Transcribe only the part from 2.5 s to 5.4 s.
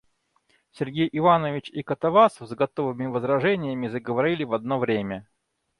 готовыми возражениями заговорили в одно время.